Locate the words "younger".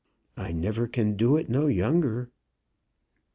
1.67-2.31